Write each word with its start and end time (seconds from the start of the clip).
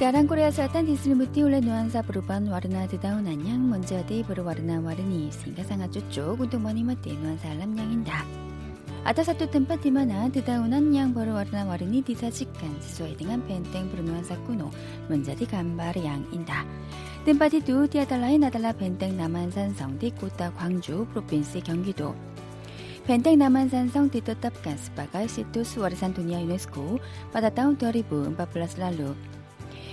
Sekarang 0.00 0.24
Korea 0.24 0.48
Selatan 0.48 0.88
diselimuti 0.88 1.44
oleh 1.44 1.60
nuansa 1.60 2.00
perubahan 2.00 2.48
warna 2.48 2.88
dedaunan 2.88 3.36
yang 3.44 3.68
menjadi 3.68 4.24
berwarna-warni 4.24 5.28
sehingga 5.28 5.60
sangat 5.60 5.92
cocok 5.92 6.48
untuk 6.48 6.64
menikmati 6.64 7.20
nuansa 7.20 7.52
alam 7.52 7.76
yang 7.76 8.00
indah. 8.00 8.24
Ada 9.04 9.28
satu 9.28 9.44
tempat 9.52 9.84
di 9.84 9.92
mana 9.92 10.32
dedaunan 10.32 10.88
yang 10.88 11.12
berwarna-warni 11.12 12.00
disajikan 12.00 12.72
sesuai 12.80 13.20
dengan 13.20 13.44
benteng 13.44 13.92
bernuansa 13.92 14.40
kuno 14.48 14.72
menjadi 15.12 15.44
gambar 15.44 15.92
yang 16.00 16.24
indah. 16.32 16.64
Tempat 17.28 17.60
itu 17.60 17.84
tiada 17.84 18.16
lain 18.16 18.48
adalah 18.48 18.72
benteng 18.72 19.20
Namansansong 19.20 20.00
di 20.00 20.16
kota 20.16 20.48
Gwangju, 20.56 21.12
Provinsi 21.12 21.60
Gyeonggi-do. 21.60 22.16
Benteng 23.04 23.36
Namansansong 23.36 24.08
ditetapkan 24.08 24.80
sebagai 24.80 25.28
situs 25.28 25.76
warisan 25.76 26.16
dunia 26.16 26.40
UNESCO 26.40 26.96
pada 27.36 27.52
tahun 27.52 27.76
2014 27.76 28.80
lalu. 28.80 29.12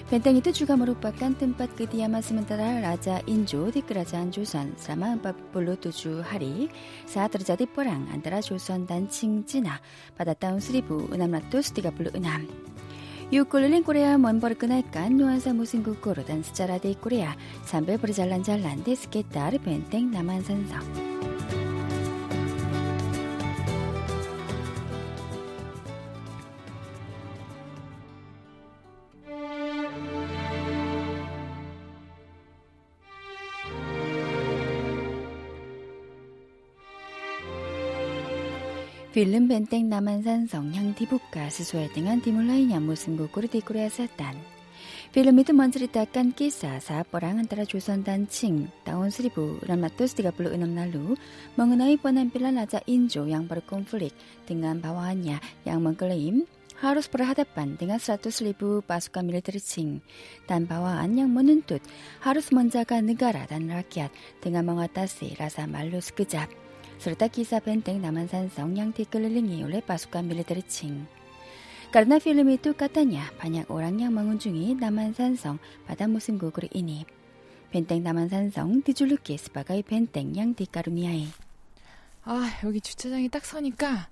벤땅이 0.09 0.41
뜻주감으로 0.41 0.95
빡간 0.95 1.37
뜸밭 1.37 1.75
그디야 1.75 2.07
말씀은 2.07 2.45
따라 2.45 2.79
라자 2.79 3.21
인조 3.25 3.71
디끄라자 3.71 4.19
안조선 4.19 4.75
사마음밥 4.77 5.51
볼로도주 5.51 6.21
하리 6.25 6.69
사드르자 7.05 7.55
디뽀랑 7.57 8.07
안따라 8.11 8.39
조선 8.41 8.87
단칭지나 8.87 9.81
바다다운 10.17 10.59
수리부 10.59 11.09
은암라또 11.11 11.61
수디가 11.61 11.91
불로 11.91 12.11
은암. 12.15 12.47
유꼴린 13.33 13.83
꼬레야 13.83 14.17
먼버르 14.17 14.55
끄날깐 14.55 15.17
노안사 15.17 15.51
무승구 15.51 15.95
꼬로단 15.95 16.43
스자라데 16.43 16.93
꼬레야? 16.93 17.35
삼배 17.65 17.97
버리 17.97 18.13
잘란 18.13 18.43
잘란 18.43 18.85
데스케 18.85 19.23
따르 19.23 19.57
벤땡 19.57 20.11
남한산성. 20.11 21.16
Pada 39.17 39.33
tahun 39.33 39.49
1636. 39.49 39.49
Yuk 39.49 39.49
keliling 39.49 39.49
Korea 39.49 39.89
memperkenalkan 39.89 40.29
nuansa 40.37 40.61
musim 40.61 40.77
gugur 40.77 40.77
dan 40.77 40.77
sejarah 40.77 40.77
di 40.77 40.77
Korea 40.77 40.77
sambil 40.77 40.77
berjalan-jalan 40.77 40.77
di 40.77 40.77
sekitar 40.77 40.77
benteng 40.77 40.77
Namansansong. 40.77 40.77
Film 40.77 40.77
Benteng 40.77 40.77
Namansansong 40.77 40.77
yang 40.77 40.87
dibuka 40.93 41.49
sesuai 41.49 41.89
dengan 41.89 42.21
dimulainya 42.21 42.77
musim 42.77 43.17
gugur 43.17 43.49
di 43.49 43.59
Korea 43.65 43.89
Selatan. 43.89 44.35
Film 45.09 45.39
itu 45.41 45.57
menceritakan 45.57 46.37
kisah 46.37 46.77
saat 46.77 47.09
perang 47.09 47.41
antara 47.41 47.65
Joseon 47.65 48.05
dan 48.05 48.29
Qing 48.29 48.69
tahun 48.85 49.09
1636 49.09 50.21
lalu 50.69 51.17
mengenai 51.57 51.97
penampilan 51.97 52.61
Raja 52.61 52.83
Injo 52.85 53.25
yang 53.25 53.49
berkonflik 53.49 54.13
dengan 54.45 54.77
bawahannya 54.77 55.41
yang 55.65 55.79
mengklaim 55.81 56.45
harus 56.77 57.09
berhadapan 57.09 57.73
dengan 57.73 57.97
100.000 57.97 58.53
pasukan 58.85 59.23
militer 59.25 59.57
Qing 59.57 60.05
dan 60.45 60.69
bawahan 60.69 61.09
yang 61.17 61.33
menuntut 61.33 61.81
harus 62.21 62.53
menjaga 62.53 63.01
negara 63.01 63.49
dan 63.49 63.65
rakyat 63.65 64.13
dengan 64.45 64.69
mengatasi 64.69 65.33
rasa 65.41 65.65
malu 65.65 65.97
sekejap 65.97 66.66
serta 67.02 67.26
kisah 67.26 67.58
benteng 67.58 67.98
Namansansong 67.98 68.78
yang 68.78 68.94
dikelilingi 68.94 69.66
oleh 69.66 69.82
pasukan 69.82 70.22
militer 70.22 70.62
Qing. 70.62 71.02
Karena 71.92 72.16
film 72.22 72.48
itu 72.48 72.72
katanya 72.72 73.28
banyak 73.36 73.68
orang 73.68 74.00
yang 74.00 74.16
mengunjungi 74.16 74.78
Namansansong 74.78 75.60
pada 75.84 76.08
musim 76.08 76.38
gugur 76.40 76.64
ini. 76.72 77.04
Benteng 77.68 78.00
Namansansong 78.06 78.80
dijuluki 78.80 79.36
sebagai 79.36 79.82
benteng 79.84 80.32
yang 80.32 80.56
dikaruniai. 80.56 81.32
아, 82.24 82.46
여기 82.62 82.80
주차장이 82.80 83.28
딱 83.28 83.44
서니까 83.44 84.06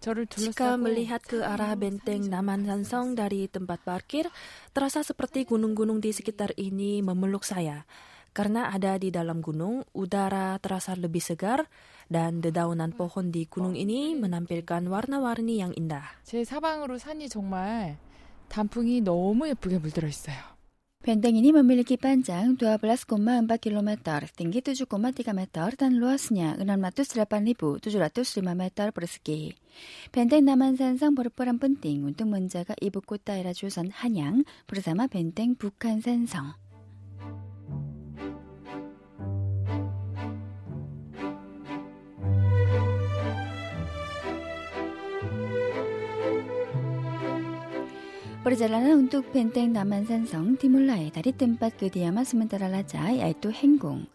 저를 0.00 0.26
Jika 0.26 0.76
melihat 0.76 1.24
ke 1.24 1.40
arah 1.40 1.72
benteng 1.80 2.28
Namansansong 2.28 3.16
dari 3.16 3.48
tempat 3.48 3.80
parkir, 3.80 4.28
terasa 4.76 5.00
seperti 5.00 5.48
gunung-gunung 5.48 5.96
di 5.96 6.12
sekitar 6.12 6.52
ini 6.60 7.00
memeluk 7.00 7.40
saya. 7.40 7.88
Karena 8.36 8.68
ada 8.68 9.00
di 9.00 9.08
dalam 9.08 9.40
gunung, 9.40 9.86
udara 9.96 10.58
terasa 10.60 10.92
lebih 10.92 11.24
segar 11.24 11.70
dan 12.08 12.40
dedaunan 12.44 12.92
pohon 12.92 13.32
di 13.32 13.48
gunung 13.48 13.74
ini 13.74 14.14
menampilkan 14.14 14.84
warna-warni 14.86 15.60
yang 15.60 15.72
indah. 15.74 16.04
제 16.24 16.44
사방으로 16.44 16.98
산이 16.98 17.28
정말 17.28 17.96
단풍이 18.48 19.00
너무 19.00 19.48
예쁘게 19.48 19.78
물들어 19.78 20.08
있어요. 20.08 20.54
Benteng 21.04 21.36
ini 21.36 21.52
memiliki 21.52 22.00
panjang 22.00 22.56
12,4 22.56 23.04
km, 23.60 23.90
tinggi 24.32 24.64
7,3 24.64 25.36
meter, 25.36 25.76
dan 25.76 26.00
luasnya 26.00 26.56
608.705 26.56 27.84
meter 28.56 28.88
persegi. 28.88 29.52
Benteng 30.08 30.48
Namansansang 30.48 31.12
berperan 31.12 31.60
penting 31.60 32.08
untuk 32.08 32.32
menjaga 32.32 32.72
ibu 32.80 33.04
kota 33.04 33.36
era 33.36 33.52
Joseon 33.52 33.92
Hanyang 34.00 34.48
bersama 34.64 35.04
benteng 35.04 35.52
Perjalanan 48.39 49.03
untuk 49.03 49.27
benteng 49.35 49.75
Namansansong 49.75 50.55
dimulai 50.55 51.11
dari 51.11 51.35
tempat 51.35 51.75
kediaman 51.75 52.23
sementara 52.23 52.71
raja 52.71 53.11
yaitu 53.11 53.51
Henggung. 53.51 54.07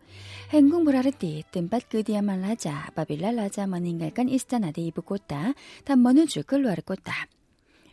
Henggung 0.49 0.89
berarti 0.89 1.45
tempat 1.53 1.85
kediaman 1.93 2.41
raja 2.41 2.89
apabila 2.89 3.37
raja 3.37 3.69
meninggalkan 3.69 4.33
istana 4.33 4.73
di 4.73 4.89
ibu 4.89 5.05
kota 5.05 5.53
dan 5.85 6.01
menuju 6.01 6.49
keluar 6.49 6.81
kota. 6.81 7.29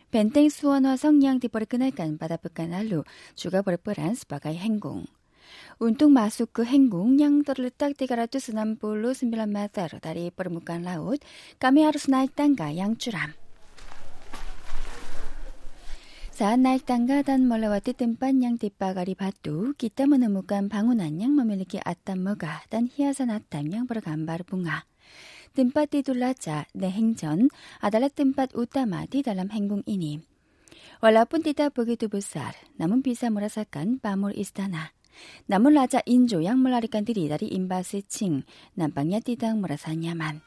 Benteng 0.08 0.48
Suwonhwasong 0.48 1.20
yang 1.20 1.36
diperkenalkan 1.36 2.16
pada 2.16 2.40
pekan 2.40 2.72
lalu 2.72 3.04
juga 3.36 3.60
berperan 3.60 4.16
sebagai 4.16 4.56
Henggung. 4.56 5.04
Untuk 5.84 6.08
masuk 6.08 6.48
ke 6.48 6.64
Henggung 6.64 7.20
yang 7.20 7.44
terletak 7.44 7.92
369 8.00 8.56
meter 9.44 9.88
dari 10.00 10.32
permukaan 10.32 10.88
laut, 10.88 11.20
kami 11.60 11.84
harus 11.84 12.08
naik 12.08 12.32
tangga 12.32 12.72
yang 12.72 12.96
curam. 12.96 13.41
Saat 16.42 16.58
naik 16.58 16.90
tangga 16.90 17.22
dan 17.22 17.46
melewati 17.46 17.94
tempat 17.94 18.34
yang 18.34 18.58
dipagari 18.58 19.14
batu, 19.14 19.78
kita 19.78 20.10
menemukan 20.10 20.66
bangunan 20.66 21.14
yang 21.14 21.38
memiliki 21.38 21.78
atap 21.78 22.18
megah 22.18 22.66
dan 22.66 22.90
hiasan 22.90 23.30
atap 23.30 23.62
yang 23.70 23.86
bergambar 23.86 24.42
bunga. 24.42 24.82
Tempat 25.54 25.94
tidur 25.94 26.18
raja, 26.18 26.66
Nehengjon, 26.74 27.46
adalah 27.78 28.10
tempat 28.10 28.58
utama 28.58 29.06
di 29.06 29.22
dalam 29.22 29.54
henggung 29.54 29.86
ini. 29.86 30.18
Walaupun 30.98 31.46
tidak 31.46 31.78
begitu 31.78 32.10
besar, 32.10 32.58
namun 32.74 33.06
bisa 33.06 33.30
merasakan 33.30 34.02
pamor 34.02 34.34
istana. 34.34 34.98
Namun 35.46 35.78
Raja 35.78 36.02
Injo 36.10 36.42
yang 36.42 36.58
melarikan 36.58 37.06
diri 37.06 37.30
dari 37.30 37.54
imbas 37.54 37.94
Qing 37.94 38.42
nampaknya 38.74 39.22
tidak 39.22 39.54
merasa 39.54 39.94
nyaman. 39.94 40.42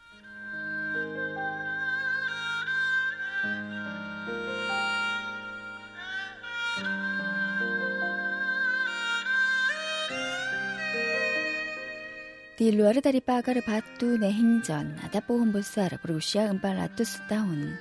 딜루아르 12.57 13.01
다리 13.01 13.19
빠가르 13.19 13.59
바뚜 13.59 14.17
내 14.17 14.31
행전 14.31 14.97
아다뽀 15.01 15.37
혼보스아르 15.39 15.97
브루시아 15.97 16.51
은발라뚜스 16.51 17.27
다운. 17.27 17.75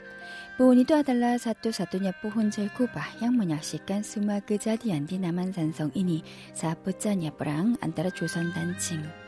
보니도 0.58 0.96
아달라 0.96 1.38
사뚜 1.38 1.70
사뚜냐뽀 1.70 2.28
혼절 2.30 2.74
쿠바 2.74 3.00
양모냐시깐 3.22 4.02
수마 4.02 4.40
그자디안디 4.40 5.20
남한산성이니 5.20 6.24
사뿌짜냐뽀랑 6.54 7.76
안따라 7.80 8.10
조선단칭 8.10 9.23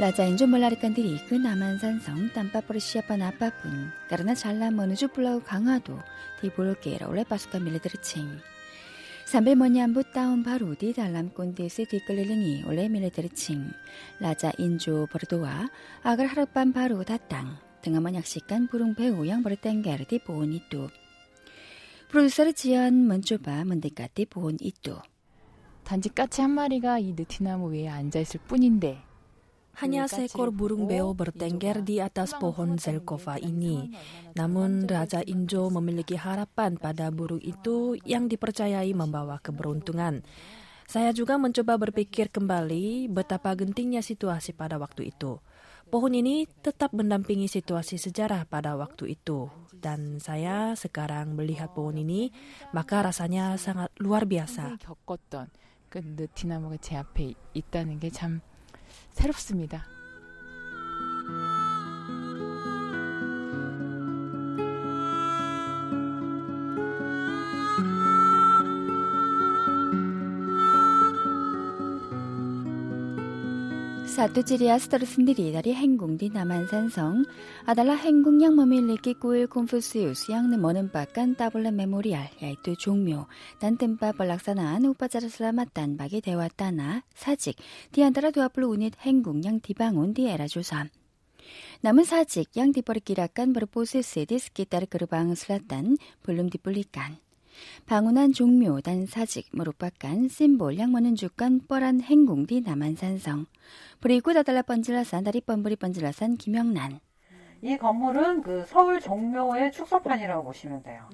라자 0.00 0.24
인조 0.24 0.46
몰라리칸들이 0.46 1.14
이끈 1.14 1.28
그 1.28 1.34
남한산성 1.34 2.30
땀바 2.32 2.62
브르시아판 2.62 3.20
아빠뿐. 3.20 3.92
까르나 4.08 4.34
잘라 4.34 4.70
머느주 4.70 5.08
플라우 5.08 5.42
강화도 5.42 5.98
디볼로케라 6.40 7.06
올레 7.06 7.22
바스카 7.22 7.58
밀레드르칭 7.58 8.38
삼베 9.26 9.56
머니 9.56 9.82
안부 9.82 10.10
따운 10.14 10.42
바로 10.42 10.74
디 10.74 10.94
달람 10.94 11.28
꼰디스 11.28 11.84
디끌리링이 11.88 12.64
올레 12.64 12.88
밀레드르칭 12.88 13.72
라자 14.20 14.52
인조 14.56 15.08
버르도와 15.12 15.68
아글 16.02 16.28
하룻밤 16.28 16.72
바로 16.72 17.04
다땅 17.04 17.58
등하만 17.82 18.14
약식간 18.14 18.68
부릉 18.68 18.94
배우 18.94 19.28
양 19.28 19.42
버르땡게르디 19.42 20.20
보온이 20.20 20.62
또 20.70 20.88
프로듀서를 22.08 22.54
지연 22.54 23.06
먼조바 23.06 23.66
먼데까띠 23.66 24.24
보온 24.30 24.56
이또 24.62 24.96
단지 25.84 26.08
까치 26.08 26.40
한 26.40 26.52
마리가 26.52 27.00
이 27.00 27.12
느티나무 27.12 27.74
위에 27.74 27.86
앉아있을 27.86 28.40
뿐인데 28.48 29.09
Hanya 29.79 30.07
seekor 30.07 30.55
burung 30.55 30.87
beo 30.87 31.11
bertengger 31.11 31.83
di 31.83 31.99
atas 31.99 32.31
pohon 32.39 32.79
Zelkova 32.79 33.35
ini. 33.35 33.91
Namun 34.39 34.87
Raja 34.87 35.19
Injo 35.19 35.67
memiliki 35.67 36.15
harapan 36.15 36.79
pada 36.79 37.11
burung 37.11 37.43
itu 37.43 37.99
yang 38.07 38.31
dipercayai 38.31 38.95
membawa 38.95 39.43
keberuntungan. 39.43 40.23
Saya 40.87 41.11
juga 41.11 41.35
mencoba 41.35 41.75
berpikir 41.75 42.31
kembali 42.31 43.11
betapa 43.11 43.51
gentingnya 43.57 43.99
situasi 43.99 44.55
pada 44.55 44.79
waktu 44.79 45.11
itu. 45.11 45.43
Pohon 45.91 46.13
ini 46.17 46.47
tetap 46.47 46.95
mendampingi 46.95 47.51
situasi 47.51 47.99
sejarah 47.99 48.47
pada 48.47 48.79
waktu 48.79 49.19
itu. 49.19 49.51
Dan 49.75 50.23
saya 50.23 50.73
sekarang 50.79 51.35
melihat 51.35 51.75
pohon 51.75 51.99
ini, 51.99 52.31
maka 52.71 53.03
rasanya 53.03 53.59
sangat 53.59 53.91
luar 53.99 54.23
biasa. 54.23 54.79
겪었던 54.79 55.51
그 55.91 55.99
느티나무가 55.99 56.77
제 56.79 56.95
앞에 56.95 57.35
있다는 57.53 57.99
게 57.99 58.09
참 58.09 58.41
새롭습니다. 59.12 59.84
사투지리아 74.10 74.78
스토르슨들이 74.78 75.52
다리 75.52 75.72
행궁디 75.72 76.30
남한산성. 76.30 77.24
아달라 77.64 77.94
행궁양 77.94 78.56
머밀리끼 78.56 79.14
꾸일 79.14 79.46
콤푸스 79.46 79.98
유수양는 79.98 80.60
머는 80.60 80.90
빠깐 80.90 81.36
따블레 81.36 81.70
메모리알 81.70 82.28
야이뚜 82.42 82.76
종묘. 82.76 83.26
난뜸빠 83.60 84.12
벌락사나안 84.12 84.84
우빠자르슬라마딴 84.84 85.96
박이 85.96 86.20
대왔다나 86.22 87.04
사직. 87.14 87.56
디안따라 87.92 88.32
두아플로 88.32 88.68
운잇 88.68 88.94
행궁양 89.00 89.60
디방온 89.60 90.12
디에라조삼 90.12 90.88
남은 91.82 92.04
사직 92.04 92.56
양 92.56 92.72
디버리끼라깐 92.72 93.52
버르포스 93.52 94.02
세디스키따르 94.02 94.86
그르방 94.86 95.34
슬라딴 95.34 95.96
볼룸 96.24 96.50
디뿔리깐. 96.50 97.16
방운한 97.86 98.32
종묘 98.32 98.80
단사직 98.82 99.48
무릎박간 99.52 100.28
심볼 100.28 100.78
양모는 100.78 101.16
주간 101.16 101.60
뻘한 101.66 102.00
행궁디 102.00 102.62
남한산성 102.62 103.46
브리구 104.00 104.34
다달라 104.34 104.62
번질라산 104.62 105.24
다리 105.24 105.40
번부리 105.40 105.76
번질라산 105.76 106.36
김영란 106.36 107.00
이 107.62 107.76
건물은 107.76 108.42
그 108.42 108.64
서울 108.66 109.00
종묘의 109.00 109.72
축소판이라고 109.72 110.44
보시면 110.44 110.82
돼요. 110.82 111.08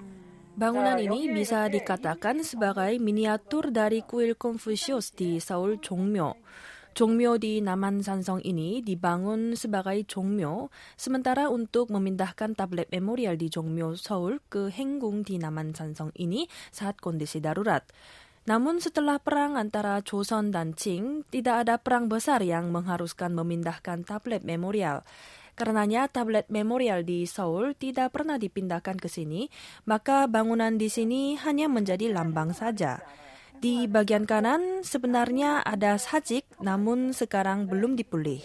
Bangunan 0.57 0.97
ini 0.97 1.29
bisa 1.37 1.69
dikatakan 1.69 2.41
sebagai 2.41 2.97
miniatur. 2.97 3.69
Jongmyo 6.97 7.37
di 7.37 7.61
Naman 7.61 8.01
Sansong 8.01 8.41
ini 8.41 8.81
dibangun 8.81 9.53
sebagai 9.53 10.01
Jongmyo, 10.09 10.73
sementara 10.97 11.53
untuk 11.53 11.93
memindahkan 11.93 12.57
tablet 12.57 12.89
memorial 12.89 13.37
di 13.37 13.53
Jongmyo 13.53 14.01
Seoul 14.01 14.41
ke 14.49 14.73
Henggung 14.73 15.21
di 15.21 15.37
Naman 15.37 15.77
Sansong 15.77 16.09
ini 16.17 16.49
saat 16.73 16.97
kondisi 16.97 17.37
darurat. 17.37 17.85
Namun 18.49 18.81
setelah 18.81 19.21
perang 19.21 19.61
antara 19.61 20.01
Joseon 20.01 20.49
dan 20.49 20.73
Qing, 20.73 21.29
tidak 21.29 21.69
ada 21.69 21.77
perang 21.77 22.09
besar 22.09 22.41
yang 22.41 22.73
mengharuskan 22.73 23.37
memindahkan 23.37 24.09
tablet 24.09 24.41
memorial. 24.41 25.05
Karenanya 25.53 26.09
tablet 26.09 26.49
memorial 26.49 27.05
di 27.05 27.29
Seoul 27.29 27.77
tidak 27.77 28.17
pernah 28.17 28.41
dipindahkan 28.41 28.97
ke 28.97 29.13
sini, 29.13 29.53
maka 29.85 30.25
bangunan 30.33 30.81
di 30.81 30.89
sini 30.89 31.37
hanya 31.45 31.69
menjadi 31.69 32.09
lambang 32.09 32.57
saja. 32.57 33.05
Di 33.57 33.85
bagian 33.85 34.29
kanan 34.29 34.81
sebenarnya 34.81 35.65
ada 35.65 35.97
sajik, 35.97 36.46
namun 36.61 37.13
sekarang 37.13 37.69
belum 37.69 37.97
dipulih. 37.97 38.41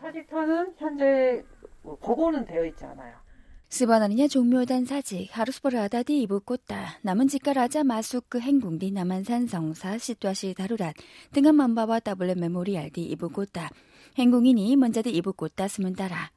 사직터는 0.00 0.74
현재 0.78 1.42
보고는 1.82 2.44
되어 2.44 2.64
있지 2.66 2.84
않아요. 2.84 3.26
스바나니냐 3.68 4.28
종묘단 4.28 4.84
사직 4.84 5.28
하루스보라다디 5.36 6.22
이브꽃다 6.22 7.00
남은 7.02 7.26
집가라자 7.26 7.82
마수크 7.82 8.38
그 8.38 8.40
행궁디 8.40 8.92
남한산 8.92 9.48
성사 9.48 9.98
시뚜아시 9.98 10.54
다루랏 10.54 10.94
등한 11.32 11.56
만바와 11.56 12.00
더블 12.00 12.32
메모리알디 12.36 13.02
이브꽃다 13.02 13.70
행궁이니 14.18 14.76
먼저디 14.76 15.10
이브꽃다 15.10 15.66
스문따라 15.66 16.30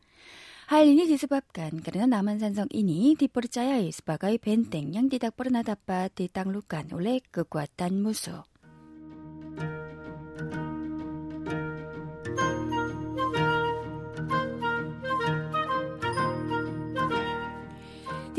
할리니 0.65 1.05
디스밥간 1.05 1.81
그러나 1.85 2.07
남한산성이니 2.17 3.15
디포르짜야 3.19 3.77
이스바가이 3.77 4.39
벤땡 4.39 4.95
양디닥 4.95 5.37
뽀르나다빠 5.37 6.09
디땅루간 6.09 6.93
올레 6.93 7.19
그 7.31 7.43
끄과 7.43 7.67
딴 7.75 8.01
무수 8.01 8.41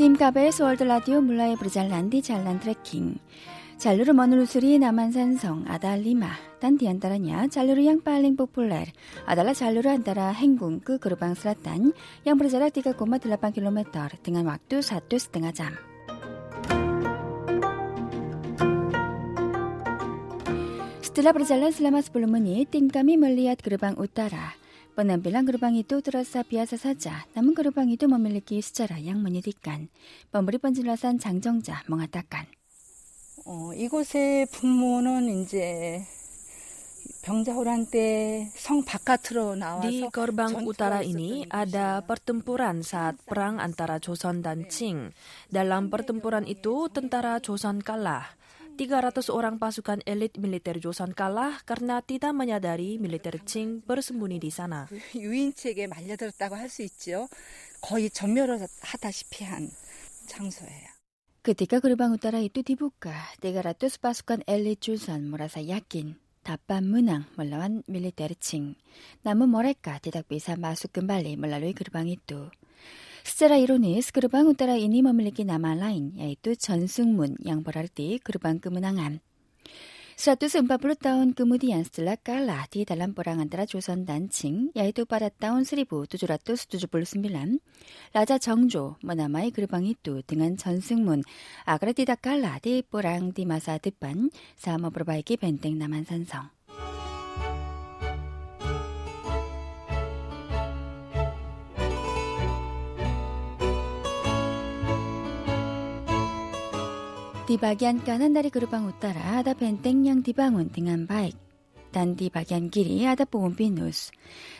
Tim 0.00 0.12
KBS 0.16 0.60
월드 0.62 0.84
라디오 0.84 1.20
mulai 1.20 1.56
berjalan 1.56 2.08
di 2.08 2.20
jalan 2.20 2.60
trekking. 2.60 3.20
jalur 3.76 4.08
menelusuri 4.16 4.80
Namansansong 4.80 5.68
ada 5.68 6.00
lima, 6.00 6.32
dan 6.64 6.80
diantaranya 6.80 7.44
jalur 7.52 7.76
yang 7.76 8.00
paling 8.00 8.32
populer 8.32 8.88
adalah 9.28 9.52
jalur 9.52 9.84
antara 9.92 10.32
Henggung 10.32 10.80
ke 10.80 10.96
gerbang 10.96 11.36
selatan 11.36 11.92
yang 12.24 12.40
berjarak 12.40 12.72
3,8 12.72 12.96
km 13.52 13.78
dengan 14.24 14.48
waktu 14.48 14.80
satu 14.80 15.20
setengah 15.20 15.52
jam. 15.52 15.72
Setelah 21.04 21.32
berjalan 21.36 21.72
selama 21.72 22.00
10 22.00 22.28
menit, 22.28 22.72
tim 22.72 22.88
kami 22.88 23.20
melihat 23.20 23.60
gerbang 23.60 23.96
utara. 24.00 24.56
원남빌랑 25.01 25.45
그루방이 25.45 25.81
또 25.87 25.99
들어서 25.99 26.43
비아사 26.43 26.77
사자 26.77 27.25
남은 27.33 27.55
그루방이 27.55 27.97
또 27.97 28.07
머밀리기 28.07 28.61
수자라 28.61 29.03
양문이 29.03 29.41
뒷간 29.41 29.89
머무리 30.31 30.59
번질러산 30.59 31.17
장정자 31.17 31.81
멍하다간 31.87 32.45
어, 33.45 33.73
이곳의 33.73 34.45
분모는 34.51 35.41
이제 35.41 36.05
병자호란 37.23 37.87
때성 37.89 38.85
바깥으로 38.85 39.55
나와서 39.55 39.89
di 39.89 40.05
Gorbang 40.09 40.65
Utara 40.65 41.01
ini 41.01 41.45
ada 41.49 42.01
pertempuran 42.05 42.85
saat 42.85 43.17
perang 43.25 43.61
antara 43.61 44.01
Joseon 44.01 44.41
dan 44.41 44.65
Qing. 44.65 45.13
Dalam 45.49 45.93
pertempuran 45.93 46.49
itu 46.49 46.89
tentara 46.89 47.37
Joseon 47.37 47.85
kalah. 47.85 48.40
300 48.80 49.32
orang 49.32 49.56
pasukan 49.56 50.04
elit 50.04 50.36
militer 50.36 50.76
Joseon 50.76 51.16
kalah 51.16 51.64
karena 51.64 52.04
tidak 52.04 52.36
menyadari 52.36 53.00
militer 53.00 53.40
Qing 53.40 53.80
bersembunyi 53.88 54.36
di 54.36 54.52
sana. 54.52 54.84
유인책에 55.16 55.86
말려들었다고 55.88 56.56
할 56.56 56.68
수 56.68 56.82
있죠. 56.82 57.28
거의 57.80 58.10
전멸하다시피 58.10 59.44
한 59.44 59.70
장소예요. 60.26 60.92
Ketika 61.46 61.78
gerbang 61.78 62.10
utara 62.10 62.42
itu 62.42 62.66
dibuka, 62.66 63.14
300 63.38 64.02
pasukan 64.02 64.42
elit 64.50 64.82
Joseon 64.82 65.30
merasa 65.30 65.62
yakin 65.62 66.18
dapat 66.42 66.82
menang 66.82 67.26
melawan 67.34 67.86
militer 67.86 68.34
Qing. 68.38 68.78
Namun 69.22 69.50
mereka 69.50 69.98
tidak 70.02 70.30
bisa 70.30 70.54
masuk 70.54 70.90
kembali 70.94 71.38
melalui 71.38 71.74
gerbang 71.74 72.06
itu. 72.06 72.50
스테라 73.23 73.57
이로니 73.57 74.01
스크르방 74.01 74.47
우따라 74.47 74.75
이니 74.75 75.01
머밀리기 75.01 75.45
남아 75.45 75.75
라인 75.75 76.13
야이뚜 76.17 76.55
전승문 76.55 77.35
양보랄띠 77.45 78.19
그르방 78.23 78.59
끄문항암 78.59 79.19
스라뚜스 80.17 80.59
음밥으로 80.59 80.93
따온 80.95 81.33
끄무디 81.33 81.73
안스틀라 81.73 82.17
깔라 82.17 82.67
디 82.69 82.85
달람보랑 82.85 83.39
안따라 83.39 83.65
조선 83.65 84.05
난칭 84.05 84.71
야이뚜 84.75 85.05
빠았다온 85.05 85.63
스리부 85.63 86.05
뚜주라뚜 86.07 86.55
스뚜주불 86.55 87.05
순빌람 87.05 87.57
라자 88.13 88.37
정조 88.37 88.97
머나마이 89.01 89.49
그르방이 89.49 89.95
뚜 90.03 90.21
등한 90.27 90.57
전승문 90.57 91.23
아그라디다 91.65 92.15
깔라 92.15 92.59
디 92.59 92.83
뽀랑 92.89 93.33
디마사 93.33 93.79
득반 93.79 94.29
사마브로바이기 94.57 95.37
벤땡 95.37 95.79
남한산성 95.79 96.49
디바기안 107.51 108.05
까난다리 108.05 108.49
그룹방 108.49 108.87
웃따라 108.87 109.19
하다 109.19 109.55
벤땡냥 109.55 110.23
디방운 110.23 110.69
땡한 110.69 111.05
바익 111.05 111.35
단디 111.91 112.29
박얀 112.29 112.69
길이 112.69 113.03
하다 113.03 113.25
보온빈 113.25 113.75
누스 113.75 114.13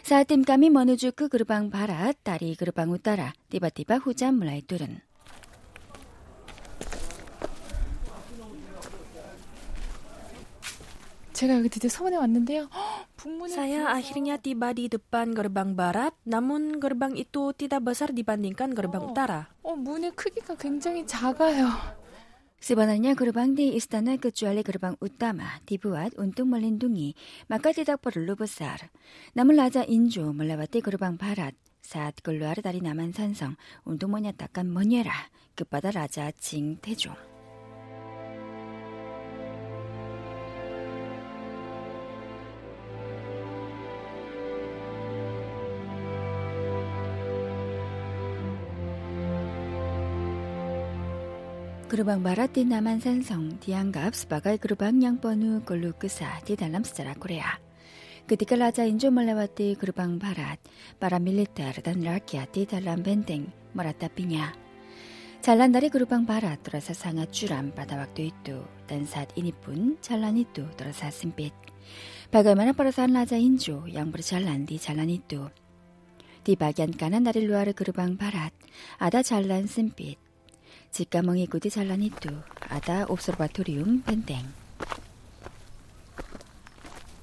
사팀감이 0.04 0.70
머누주 0.70 1.14
그 1.16 1.30
그룹방 1.30 1.70
바라 1.70 2.12
딸이 2.12 2.58
그룹방 2.58 2.92
웃따라 2.92 3.32
디바디바 3.48 3.96
후자 3.96 4.34
물라이 4.34 4.64
뚫은 4.64 5.00
제가 11.32 11.56
여기 11.56 11.70
드디어 11.70 11.90
서원에 11.90 12.18
왔는데요. 12.18 12.70
Saya 13.50 13.98
akhirnya 13.98 14.38
tiba 14.38 14.74
di 14.78 14.90
depan 14.90 15.34
gerbang 15.34 15.74
barat, 15.74 16.14
namun 16.22 16.78
gerbang 16.78 17.18
itu 17.18 17.50
tidak 17.54 17.86
besar 17.86 18.14
dibandingkan 18.14 18.78
gerbang 18.78 19.02
어, 19.02 19.10
utara. 19.10 19.42
어, 19.64 19.74
문의 19.74 20.12
크기가 20.14 20.54
굉장히 20.54 21.06
작아요. 21.06 22.01
스바나냐 22.62 23.16
그르방 23.16 23.56
데 23.56 23.64
이스타나 23.64 24.18
그주알레 24.18 24.62
그르방 24.62 24.96
웃다마 25.00 25.62
디브왓 25.66 26.14
운동 26.20 26.52
말린 26.52 26.78
둥이 26.78 27.16
마카티 27.48 27.84
닥버를 27.86 28.28
루브사르 28.28 28.86
나물라자 29.34 29.86
인조 29.86 30.34
몰라바티 30.34 30.82
그르방 30.82 31.18
바랏 31.18 31.56
사앗 31.82 32.22
글루아르 32.22 32.62
다리 32.62 32.80
남한산성 32.80 33.56
운동 33.84 34.12
뭐냐 34.12 34.34
딱간 34.34 34.72
뭐녀라 34.72 35.12
끝바다 35.56 35.90
라자 35.90 36.32
징태종 36.38 37.31
Gerbang 51.92 52.24
barat 52.24 52.56
di 52.56 52.64
Namansansong 52.64 53.60
dianggap 53.60 54.16
sebagai 54.16 54.56
gerbang 54.64 54.96
yang 55.04 55.20
penuh 55.20 55.60
keluh 55.68 55.92
kesah 55.92 56.40
di 56.40 56.56
dalam 56.56 56.88
sejarah 56.88 57.20
Korea. 57.20 57.52
Ketika 58.24 58.56
Raja 58.56 58.88
Injo 58.88 59.12
melewati 59.12 59.76
gerbang 59.76 60.16
barat, 60.16 60.56
para 60.96 61.20
militer 61.20 61.84
dan 61.84 62.00
rakyat 62.00 62.48
di 62.56 62.64
dalam 62.64 63.04
benteng 63.04 63.44
meratapinya. 63.76 64.56
Jalan 65.44 65.76
dari 65.76 65.92
gerbang 65.92 66.24
barat 66.24 66.64
terasa 66.64 66.96
sangat 66.96 67.36
curam 67.36 67.76
pada 67.76 68.00
waktu 68.00 68.32
itu, 68.32 68.64
dan 68.88 69.04
saat 69.04 69.36
ini 69.36 69.52
pun 69.52 70.00
jalan 70.00 70.40
itu 70.40 70.64
terasa 70.80 71.12
sempit. 71.12 71.52
Bagaimana 72.32 72.72
perasaan 72.72 73.20
Raja 73.20 73.36
Injo 73.36 73.84
yang 73.84 74.16
berjalan 74.16 74.64
di 74.64 74.80
jalan 74.80 75.12
itu? 75.12 75.44
Di 76.40 76.56
bagian 76.56 76.96
kanan 76.96 77.28
dari 77.28 77.44
luar 77.44 77.68
gerbang 77.76 78.16
barat, 78.16 78.56
ada 79.04 79.20
jalan 79.28 79.68
sempit 79.68 80.31
jika 80.92 81.24
mengikuti 81.24 81.72
jalan 81.72 82.04
itu, 82.04 82.32
ada 82.68 83.08
observatorium 83.08 84.04
benteng. 84.04 84.46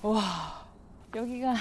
와, 0.02 0.22
여기가 1.14 1.54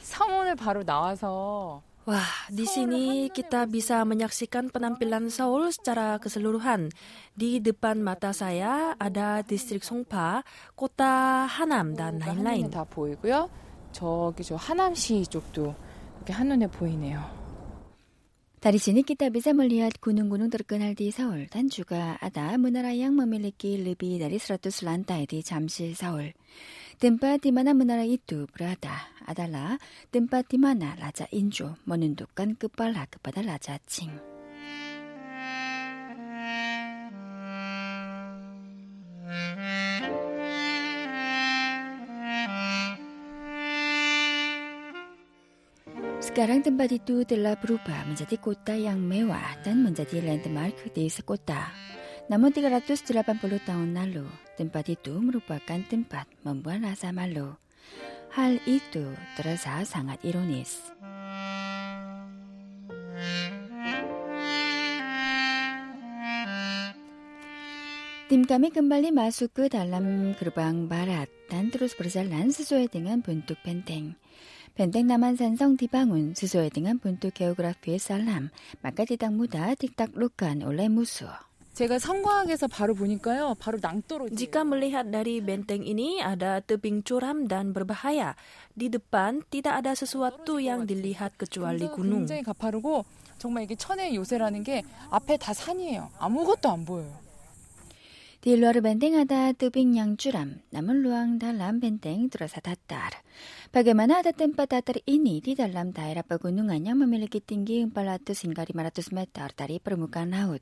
서문을 0.00 0.56
바로 0.56 0.84
나와서 0.84 1.82
Wah, 2.04 2.20
di 2.52 2.68
sini 2.68 3.32
kita 3.32 3.64
bisa 3.64 4.04
menyaksikan 4.04 4.68
penampilan 4.68 5.32
Seoul 5.32 5.72
secara 5.72 6.20
keseluruhan. 6.20 6.92
Di 7.32 7.64
depan 7.64 8.04
mata 8.04 8.36
saya 8.36 8.92
ada 9.00 9.40
distrik 9.40 9.80
Songpa, 9.80 10.44
kota 10.76 11.48
Hanam 11.48 11.96
dan 11.96 12.20
lain-lain. 12.20 12.68
다 12.68 12.84
보이고요. 12.84 13.48
저기 13.96 14.44
저 14.44 14.52
하남시 14.56 15.24
쪽도 15.24 15.72
이렇게 16.20 16.32
한눈에 16.34 16.66
보이네요. 16.66 17.43
Dari 18.64 18.80
sini 18.80 19.04
kita 19.04 19.28
bisa 19.28 19.52
melihat 19.52 20.00
gunung-gunung 20.00 20.48
terkenal 20.48 20.96
di 20.96 21.12
Seoul 21.12 21.52
dan 21.52 21.68
juga 21.68 22.16
ada 22.16 22.56
menara 22.56 22.96
yang 22.96 23.12
memiliki 23.12 23.76
lebih 23.76 24.16
dari 24.16 24.40
100 24.40 24.72
lantai 24.88 25.28
di 25.28 25.44
Jamsil, 25.44 25.92
Seoul. 25.92 26.32
Tempat 26.96 27.44
di 27.44 27.52
mana 27.52 27.76
menara 27.76 28.08
itu 28.08 28.48
berada 28.48 29.12
adalah 29.28 29.76
tempat 30.08 30.48
di 30.48 30.56
mana 30.56 30.96
Raja 30.96 31.28
Injo 31.36 31.76
menundukkan 31.84 32.56
kepala 32.56 33.04
kepada 33.04 33.44
Raja 33.44 33.76
Qing. 33.84 34.16
Sekarang 46.34 46.66
tempat 46.66 46.90
itu 46.90 47.22
telah 47.22 47.54
berubah 47.54 48.10
menjadi 48.10 48.34
kota 48.42 48.74
yang 48.74 48.98
mewah 48.98 49.54
dan 49.62 49.86
menjadi 49.86 50.18
landmark 50.18 50.74
di 50.90 51.06
sekota. 51.06 51.70
Namun 52.26 52.50
380 52.50 53.06
tahun 53.62 53.94
lalu, 53.94 54.26
tempat 54.58 54.82
itu 54.90 55.14
merupakan 55.14 55.78
tempat 55.86 56.26
membuat 56.42 56.90
rasa 56.90 57.14
malu. 57.14 57.54
Hal 58.34 58.58
itu 58.66 59.14
terasa 59.38 59.86
sangat 59.86 60.18
ironis. 60.26 60.74
Tim 68.26 68.42
kami 68.42 68.74
kembali 68.74 69.14
masuk 69.14 69.54
ke 69.54 69.64
dalam 69.70 70.34
gerbang 70.34 70.90
barat 70.90 71.30
dan 71.46 71.70
terus 71.70 71.94
berjalan 71.94 72.50
sesuai 72.50 72.90
dengan 72.90 73.22
bentuk 73.22 73.62
benteng. 73.62 74.18
Benteng 74.74 75.06
Namansan성 75.06 75.78
dibangun 75.78 76.34
sesuai 76.34 76.74
dengan 76.74 76.98
bentuk 76.98 77.30
geografi 77.38 77.94
Salam, 77.94 78.50
maka 78.82 79.06
tidak 79.06 79.30
mudah 79.30 79.78
ditaklukkan 79.78 80.66
oleh 80.66 80.90
musuh. 80.90 81.30
제가 81.78 82.02
성곽에서 82.02 82.66
바로 82.66 82.98
보니까요, 82.98 83.54
바로 83.54 83.78
낭떠러지. 83.78 84.34
Jika 84.34 84.66
melihat 84.66 85.06
dari 85.06 85.38
benteng 85.38 85.86
ini 85.86 86.18
ada 86.18 86.58
tebing 86.58 87.06
curam 87.06 87.46
dan 87.46 87.70
berbahaya. 87.70 88.34
Di 88.74 88.90
depan 88.90 89.46
tidak 89.46 89.78
ada 89.78 89.94
sesuatu 89.94 90.58
yang 90.58 90.90
dilihat 90.90 91.38
kecuali 91.38 91.86
gunung. 91.94 92.26
굉장히 92.26 92.42
가파르고 92.42 93.06
정말 93.38 93.70
이게 93.70 93.78
천의 93.78 94.18
요새라는 94.18 94.66
게 94.66 94.82
앞에 95.14 95.38
다 95.38 95.54
산이에요. 95.54 96.10
아무것도 96.18 96.66
안 96.66 96.82
보여요. 96.82 97.23
Di 98.44 98.60
luar 98.60 98.76
benteng 98.84 99.16
ada 99.16 99.56
tebing 99.56 99.96
yang 99.96 100.20
curam, 100.20 100.60
namun 100.68 101.00
luang 101.00 101.40
dalam 101.40 101.80
benteng 101.80 102.28
terasa 102.28 102.60
datar. 102.60 103.24
Bagaimana 103.72 104.20
ada 104.20 104.36
tempat 104.36 104.68
datar 104.68 105.00
ini 105.08 105.40
di 105.40 105.56
dalam 105.56 105.96
daerah 105.96 106.20
pegunungan 106.20 106.76
yang 106.76 107.00
memiliki 107.00 107.40
tinggi 107.40 107.80
400 107.88 108.36
hingga 108.44 108.68
500 108.68 109.16
meter 109.16 109.48
dari 109.56 109.80
permukaan 109.80 110.36
laut? 110.36 110.60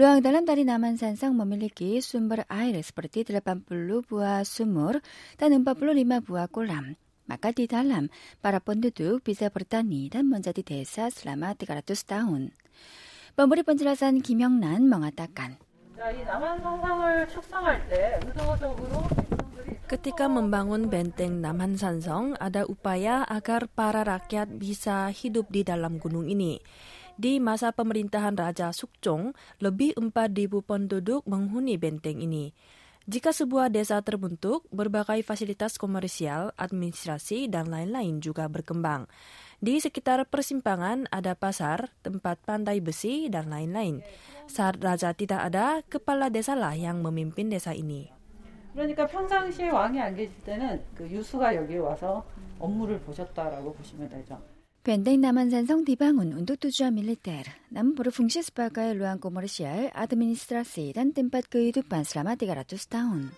Luang 0.00 0.24
dalam 0.24 0.48
dari 0.48 0.64
Naman 0.64 0.96
Sansang 0.96 1.36
memiliki 1.36 2.00
sumber 2.00 2.48
air 2.48 2.72
seperti 2.80 3.28
80 3.28 3.68
buah 4.08 4.40
sumur 4.48 5.04
dan 5.36 5.60
45 5.60 6.24
buah 6.24 6.48
kolam. 6.48 6.96
Maka 7.28 7.52
di 7.52 7.68
dalam, 7.68 8.08
para 8.40 8.64
penduduk 8.64 9.20
bisa 9.20 9.52
bertani 9.52 10.08
dan 10.08 10.24
menjadi 10.24 10.64
desa 10.64 11.12
selama 11.12 11.52
300 11.52 11.84
tahun. 12.00 12.56
Pemberi 13.36 13.60
penjelasan 13.60 14.24
Kim 14.24 14.40
Yong-nan 14.40 14.88
mengatakan, 14.88 15.60
Ketika 19.84 20.26
membangun 20.26 20.90
benteng 20.90 21.38
Namhansansong, 21.38 22.34
ada 22.42 22.66
upaya 22.66 23.22
agar 23.22 23.70
para 23.70 24.02
rakyat 24.02 24.50
bisa 24.58 25.06
hidup 25.14 25.46
di 25.54 25.62
dalam 25.62 26.02
gunung 26.02 26.26
ini. 26.26 26.58
Di 27.14 27.38
masa 27.38 27.70
pemerintahan 27.70 28.34
Raja 28.34 28.74
Sukjong, 28.74 29.38
lebih 29.62 29.94
4.000 29.94 30.66
penduduk 30.66 31.22
menghuni 31.30 31.78
benteng 31.78 32.18
ini. 32.18 32.50
Jika 33.09 33.33
sebuah 33.33 33.73
desa 33.73 33.97
terbentuk, 34.05 34.69
berbagai 34.69 35.25
fasilitas 35.25 35.81
komersial, 35.81 36.53
administrasi, 36.53 37.49
dan 37.49 37.65
lain-lain 37.73 38.21
juga 38.21 38.45
berkembang. 38.45 39.09
Di 39.57 39.81
sekitar 39.81 40.29
persimpangan 40.29 41.09
ada 41.09 41.33
pasar, 41.33 41.89
tempat 42.05 42.37
pantai 42.45 42.77
besi, 42.85 43.25
dan 43.25 43.49
lain-lain. 43.49 44.05
Saat 44.45 44.77
raja 44.85 45.09
tidak 45.17 45.41
ada, 45.41 45.81
kepala 45.89 46.29
desa 46.29 46.53
lah 46.53 46.77
yang 46.77 47.01
memimpin 47.01 47.49
desa 47.49 47.73
ini. 47.73 48.13
그러니까 48.73 49.07
평상시에 49.07 49.69
왕이 49.69 49.99
안 49.99 50.15
계실 50.15 50.31
때는 50.43 50.85
그 50.95 51.09
유수가 51.09 51.55
여기 51.55 51.77
와서 51.77 52.23
업무를 52.59 52.99
보셨다라고 53.01 53.73
보시면 53.73 54.09
되죠. 54.09 54.39
벤댕 54.84 55.22
남한산성 55.22 55.86
디방은 55.86 56.34
운도투주와 56.34 56.90
밀리테르 56.90 57.50
남부르 57.70 58.10
붕시스 58.10 58.52
바가의 58.52 58.96
루안 58.98 59.18
고모르시알 59.18 59.90
아드미니스트라시 59.94 60.92
단 60.94 61.14
뜸밭 61.14 61.48
그이두 61.48 61.84
반슬라마 61.84 62.34
디가라투스타운. 62.34 63.30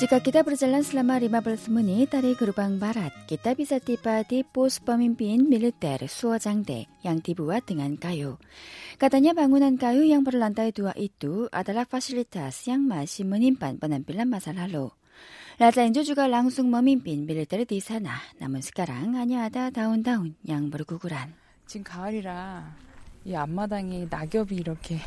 Jika 0.00 0.20
kita 0.20 0.44
berjalan 0.44 0.84
selama 0.84 1.16
15 1.16 1.72
menit 1.72 2.12
dari 2.12 2.36
gerbang 2.36 2.76
barat, 2.76 3.16
kita 3.24 3.56
bisa 3.56 3.80
tiba 3.80 4.20
di 4.28 4.44
pos 4.44 4.76
pemimpin 4.76 5.48
militer 5.48 6.04
Suojangde 6.04 6.84
yang 7.00 7.24
dibuat 7.24 7.64
dengan 7.64 7.96
kayu. 7.96 8.36
Katanya 9.00 9.32
bangunan 9.32 9.80
kayu 9.80 10.04
yang 10.04 10.20
berlantai 10.20 10.76
dua 10.76 10.92
itu 11.00 11.48
adalah 11.48 11.88
fasilitas 11.88 12.68
yang 12.68 12.84
masih 12.84 13.24
menyimpan 13.24 13.80
penampilan 13.80 14.28
masa 14.28 14.52
lalu. 14.52 14.92
Raja 15.56 15.88
Injo 15.88 16.04
juga 16.04 16.28
langsung 16.28 16.68
memimpin 16.68 17.24
militer 17.24 17.64
di 17.64 17.80
sana, 17.80 18.20
namun 18.36 18.60
sekarang 18.60 19.16
hanya 19.16 19.48
ada 19.48 19.72
daun-daun 19.72 20.36
yang 20.44 20.68
berguguran. 20.68 21.32
지금 21.66 21.82
가을이라 21.82 22.30
이 23.26 23.34
앞마당에 23.34 24.06
낙엽이 24.12 24.54
이렇게 24.54 25.00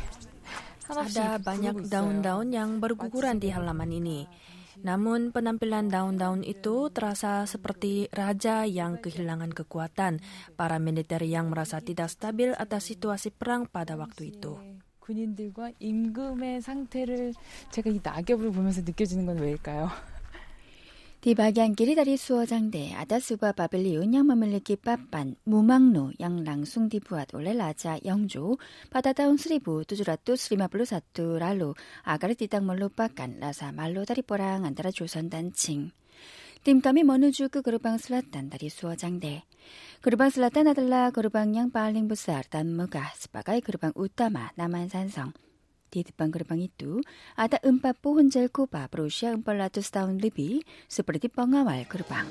한없이 0.84 1.16
Ada 1.16 1.38
부르고 1.38 1.46
banyak 1.46 1.74
있어요. 1.78 1.88
daun-daun 1.88 2.48
yang 2.50 2.82
berguguran 2.82 3.38
di 3.38 3.54
halaman 3.54 3.94
ini. 3.94 4.26
Namun 4.84 5.30
penampilan 5.30 5.92
daun-daun 5.92 6.40
itu 6.46 6.88
terasa 6.94 7.44
seperti 7.44 8.08
raja 8.10 8.64
yang 8.64 9.00
kehilangan 9.00 9.52
kekuatan, 9.52 10.20
para 10.56 10.80
militer 10.80 11.20
yang 11.24 11.52
merasa 11.52 11.82
tidak 11.84 12.08
stabil 12.08 12.52
atas 12.56 12.88
situasi 12.92 13.30
perang 13.34 13.68
pada 13.68 13.96
waktu 13.96 14.36
itu. 14.36 14.56
군인들과 15.10 15.72
임금의 15.80 16.62
상태를 16.62 17.34
제가 17.70 17.90
이 17.90 17.98
낙엽을 18.02 18.52
보면서 18.52 18.80
느껴지는 18.82 19.26
건 19.26 19.38
왜일까요? 19.38 19.90
Di 21.25 21.33
bagian 21.33 21.73
kiri 21.73 21.97
dari 21.97 22.21
Suojangde 22.21 22.93
ada 22.93 23.17
sebuah 23.17 23.57
pavilion 23.57 24.05
yang 24.13 24.29
memiliki 24.29 24.77
papan 24.77 25.33
Mumangno 25.49 26.13
yang 26.21 26.45
langsung 26.45 26.85
dibuat 26.85 27.33
oleh 27.33 27.57
Raja 27.57 27.97
Yeongjo 27.97 28.61
pada 28.93 29.09
tahun 29.09 29.41
1751 29.41 30.53
lalu 31.41 31.73
agar 32.05 32.29
tidak 32.37 32.61
melupakan 32.61 33.25
rasa 33.41 33.73
malu 33.73 34.05
dari 34.05 34.21
perang 34.21 34.69
antara 34.69 34.93
Joseon 34.93 35.33
dan 35.33 35.49
Qing. 35.49 35.89
Tim 36.61 36.77
kami 36.77 37.01
menuju 37.01 37.49
ke 37.49 37.65
gerbang 37.65 37.97
selatan 37.97 38.53
dari 38.53 38.69
Suojangde. 38.69 39.49
Gerbang 40.05 40.29
selatan 40.29 40.77
adalah 40.77 41.09
gerbang 41.09 41.49
yang 41.57 41.73
paling 41.73 42.05
besar 42.05 42.45
dan 42.45 42.77
megah 42.77 43.09
sebagai 43.17 43.65
gerbang 43.65 43.97
utama 43.97 44.53
Namansansong 44.61 45.44
di 45.95 46.03
depan 46.03 46.27
gerbang 46.27 46.67
itu 46.67 46.99
ada 47.39 47.55
40 47.63 47.79
pohon 48.03 48.27
kubah 48.27 48.91
berusia 48.91 49.31
400 49.31 49.79
tahun 49.79 50.19
lebih 50.19 50.67
seperti 50.91 51.31
pengawal 51.31 51.87
gerbang. 51.87 52.27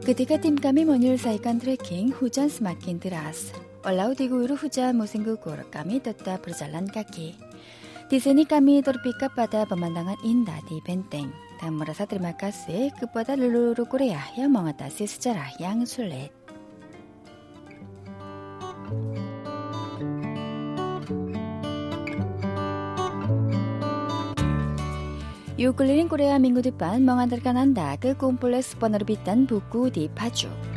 Ketika 0.00 0.42
tim 0.42 0.58
kami 0.58 0.82
menyelesaikan 0.88 1.62
trekking, 1.62 2.10
hujan 2.16 2.50
semakin 2.50 2.98
deras. 2.98 3.54
Walau 3.86 4.10
diguyur 4.10 4.58
hujan 4.58 4.98
musim 4.98 5.22
gugur, 5.22 5.62
kami 5.70 6.02
tetap 6.02 6.42
berjalan 6.42 6.90
kaki. 6.90 7.38
Di 8.10 8.18
sini 8.18 8.42
kami 8.42 8.82
terpikat 8.82 9.38
pada 9.38 9.62
pemandangan 9.70 10.18
indah 10.26 10.58
di 10.66 10.82
benteng 10.82 11.49
dan 11.60 11.76
merasa 11.76 12.08
terima 12.08 12.32
kasih 12.32 12.88
kepada 12.96 13.36
leluhur 13.36 13.84
Korea 13.84 14.24
yang 14.32 14.56
mengatasi 14.56 15.04
sejarah 15.04 15.60
yang 15.60 15.84
sulit. 15.84 16.32
Yuk 25.60 25.76
keliling 25.76 26.08
Korea 26.08 26.40
minggu 26.40 26.64
depan 26.64 27.04
mengantarkan 27.04 27.52
Anda 27.60 28.00
ke 28.00 28.16
kompleks 28.16 28.72
penerbitan 28.80 29.44
buku 29.44 29.92
di 29.92 30.08
Paju. 30.08 30.69